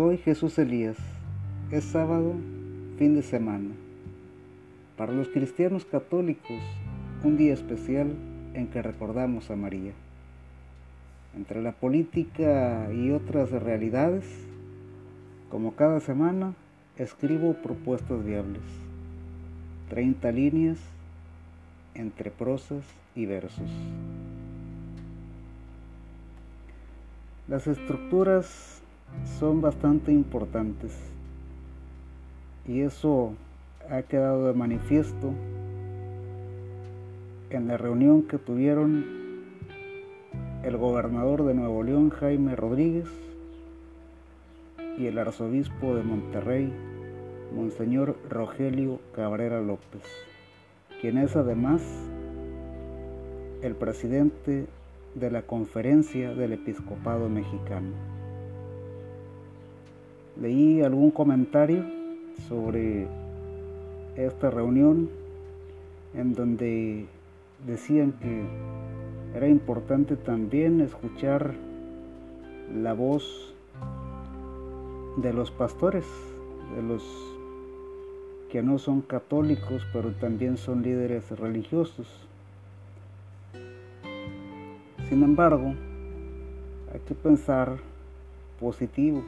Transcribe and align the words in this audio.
Soy 0.00 0.16
Jesús 0.16 0.58
Elías. 0.58 0.96
Es 1.70 1.84
sábado, 1.84 2.32
fin 2.96 3.14
de 3.14 3.22
semana. 3.22 3.68
Para 4.96 5.12
los 5.12 5.28
cristianos 5.28 5.84
católicos, 5.84 6.58
un 7.22 7.36
día 7.36 7.52
especial 7.52 8.14
en 8.54 8.68
que 8.68 8.80
recordamos 8.80 9.50
a 9.50 9.56
María. 9.56 9.92
Entre 11.36 11.60
la 11.60 11.72
política 11.72 12.88
y 12.90 13.10
otras 13.10 13.50
realidades, 13.50 14.24
como 15.50 15.74
cada 15.74 16.00
semana, 16.00 16.54
escribo 16.96 17.52
propuestas 17.52 18.24
viables. 18.24 18.62
30 19.90 20.32
líneas 20.32 20.78
entre 21.94 22.30
prosas 22.30 22.84
y 23.14 23.26
versos. 23.26 23.68
Las 27.48 27.66
estructuras 27.66 28.80
son 29.38 29.60
bastante 29.60 30.12
importantes 30.12 30.96
y 32.66 32.80
eso 32.80 33.34
ha 33.90 34.02
quedado 34.02 34.46
de 34.46 34.54
manifiesto 34.54 35.32
en 37.50 37.66
la 37.66 37.76
reunión 37.76 38.22
que 38.22 38.38
tuvieron 38.38 39.04
el 40.62 40.76
gobernador 40.76 41.44
de 41.44 41.54
Nuevo 41.54 41.82
León, 41.82 42.10
Jaime 42.10 42.54
Rodríguez, 42.54 43.08
y 44.98 45.06
el 45.06 45.18
arzobispo 45.18 45.94
de 45.94 46.02
Monterrey, 46.02 46.72
Monseñor 47.54 48.16
Rogelio 48.28 49.00
Cabrera 49.14 49.60
López, 49.60 50.02
quien 51.00 51.16
es 51.18 51.34
además 51.36 51.82
el 53.62 53.74
presidente 53.74 54.66
de 55.14 55.30
la 55.30 55.42
Conferencia 55.42 56.34
del 56.34 56.52
Episcopado 56.52 57.28
Mexicano. 57.28 58.19
Leí 60.38 60.82
algún 60.82 61.10
comentario 61.10 61.84
sobre 62.48 63.06
esta 64.16 64.50
reunión 64.50 65.08
en 66.14 66.34
donde 66.34 67.06
decían 67.66 68.12
que 68.12 68.44
era 69.34 69.48
importante 69.48 70.16
también 70.16 70.80
escuchar 70.80 71.54
la 72.74 72.92
voz 72.92 73.54
de 75.16 75.32
los 75.32 75.50
pastores, 75.50 76.04
de 76.74 76.82
los 76.82 77.02
que 78.50 78.62
no 78.62 78.78
son 78.78 79.00
católicos, 79.02 79.86
pero 79.92 80.12
también 80.12 80.56
son 80.56 80.82
líderes 80.82 81.30
religiosos. 81.38 82.08
Sin 85.08 85.22
embargo, 85.22 85.74
hay 86.92 87.00
que 87.06 87.14
pensar 87.14 87.76
positivo. 88.58 89.22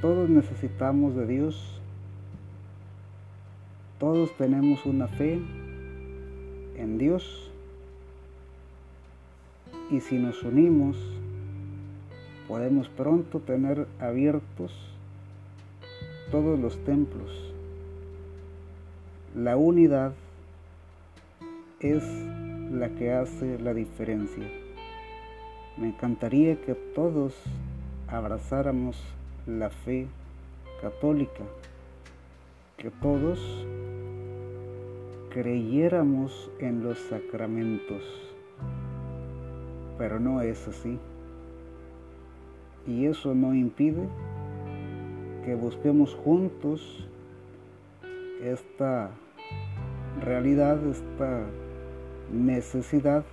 Todos 0.00 0.28
necesitamos 0.28 1.16
de 1.16 1.26
Dios. 1.26 1.80
Todos 3.98 4.36
tenemos 4.36 4.86
una 4.86 5.08
fe 5.08 5.40
en 6.76 6.98
Dios. 6.98 7.50
Y 9.90 10.00
si 10.00 10.18
nos 10.18 10.42
unimos, 10.42 10.96
podemos 12.46 12.88
pronto 12.88 13.40
tener 13.40 13.86
abiertos 13.98 14.72
todos 16.30 16.58
los 16.60 16.76
templos. 16.84 17.52
La 19.34 19.56
unidad 19.56 20.12
es 21.80 22.04
la 22.70 22.88
que 22.90 23.12
hace 23.12 23.58
la 23.58 23.74
diferencia. 23.74 24.44
Me 25.76 25.88
encantaría 25.88 26.60
que 26.60 26.74
todos 26.74 27.34
abrazáramos 28.08 28.96
la 29.48 29.70
fe 29.70 30.06
católica, 30.82 31.42
que 32.76 32.90
todos 32.90 33.66
creyéramos 35.30 36.50
en 36.58 36.84
los 36.84 36.98
sacramentos, 36.98 38.02
pero 39.96 40.20
no 40.20 40.42
es 40.42 40.68
así. 40.68 40.98
Y 42.86 43.06
eso 43.06 43.34
no 43.34 43.54
impide 43.54 44.06
que 45.46 45.54
busquemos 45.54 46.14
juntos 46.14 47.08
esta 48.42 49.10
realidad, 50.20 50.78
esta 50.86 51.46
necesidad 52.30 53.24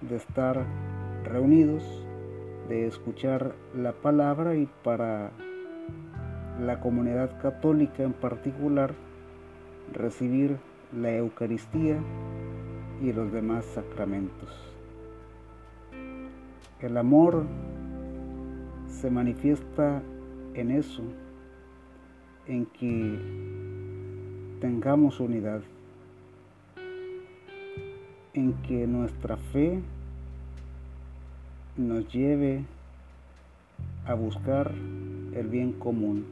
de 0.00 0.16
estar 0.16 0.64
reunidos, 1.24 1.82
de 2.70 2.86
escuchar 2.86 3.56
la 3.74 3.90
palabra 3.92 4.54
y 4.54 4.68
para 4.84 5.32
la 6.60 6.78
comunidad 6.78 7.42
católica 7.42 8.04
en 8.04 8.12
particular, 8.12 8.94
recibir 9.92 10.56
la 10.96 11.12
Eucaristía 11.16 11.98
y 13.02 13.12
los 13.12 13.32
demás 13.32 13.64
sacramentos. 13.74 14.48
El 16.80 16.96
amor 16.96 17.44
se 18.86 19.10
manifiesta 19.10 20.00
en 20.54 20.70
eso, 20.70 21.02
en 22.46 22.66
que 22.66 23.18
tengamos 24.60 25.18
unidad 25.18 25.62
en 28.32 28.52
que 28.62 28.86
nuestra 28.86 29.36
fe 29.36 29.82
nos 31.80 32.12
lleve 32.12 32.62
a 34.06 34.14
buscar 34.14 34.70
el 35.34 35.48
bien 35.48 35.72
común, 35.72 36.26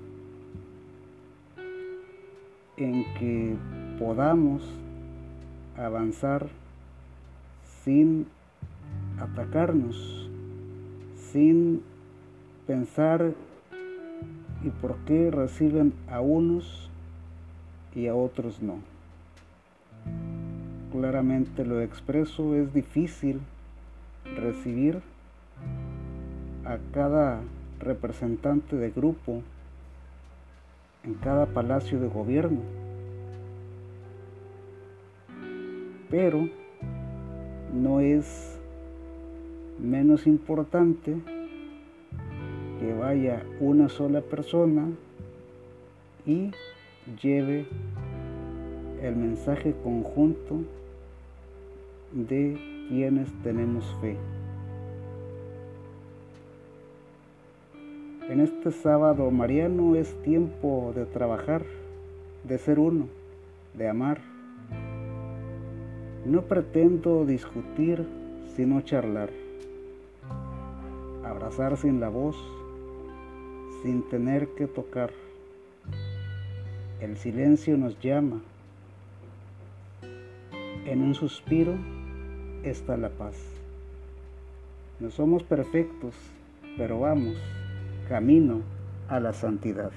en 2.76 3.04
que 3.14 3.56
podamos 3.98 4.62
avanzar 5.76 6.48
sin 7.82 8.26
atacarnos, 9.19 10.28
sin 11.32 11.82
pensar 12.66 13.32
y 14.62 14.69
por 14.69 14.97
qué 15.06 15.30
reciben 15.30 15.94
a 16.10 16.20
unos 16.20 16.91
y 17.94 18.06
a 18.06 18.15
otros 18.15 18.60
no. 18.60 18.80
Claramente 20.92 21.65
lo 21.65 21.80
expreso, 21.80 22.54
es 22.54 22.72
difícil 22.75 23.41
recibir 24.36 25.00
a 26.68 26.76
cada 26.92 27.40
representante 27.80 28.76
de 28.76 28.90
grupo 28.90 29.42
en 31.02 31.14
cada 31.14 31.46
palacio 31.46 31.98
de 31.98 32.08
gobierno. 32.08 32.60
Pero 36.10 36.46
no 37.72 38.00
es 38.00 38.60
menos 39.78 40.26
importante 40.26 41.16
que 42.78 42.92
vaya 42.92 43.42
una 43.60 43.88
sola 43.88 44.20
persona 44.20 44.88
y 46.26 46.50
lleve 47.22 47.66
el 49.00 49.16
mensaje 49.16 49.74
conjunto 49.82 50.58
de 52.12 52.86
quienes 52.90 53.32
tenemos 53.42 53.86
fe. 54.02 54.18
En 58.28 58.41
este 58.41 58.72
sábado 58.72 59.31
mariano 59.31 59.97
es 59.97 60.15
tiempo 60.22 60.93
de 60.94 61.06
trabajar, 61.06 61.65
de 62.44 62.59
ser 62.59 62.78
uno, 62.78 63.09
de 63.72 63.89
amar. 63.89 64.21
No 66.27 66.42
pretendo 66.42 67.25
discutir 67.25 68.07
sino 68.54 68.83
charlar, 68.83 69.30
abrazar 71.25 71.78
sin 71.78 72.01
la 72.01 72.10
voz, 72.10 72.36
sin 73.83 74.07
tener 74.10 74.48
que 74.48 74.66
tocar. 74.66 75.10
El 77.01 77.16
silencio 77.16 77.78
nos 77.78 77.98
llama. 77.98 78.42
En 80.84 81.01
un 81.01 81.15
suspiro 81.15 81.77
está 82.63 82.98
la 82.98 83.09
paz. 83.09 83.36
No 85.01 85.10
somos 85.10 85.42
perfectos, 85.45 86.15
pero 86.77 87.01
vamos 87.01 87.39
camino 88.09 88.63
a 89.09 89.21
la 89.21 89.33
santidad. 89.33 89.91